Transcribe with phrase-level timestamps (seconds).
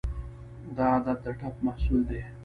[0.75, 2.21] دا عادت د ټپ محصول دی.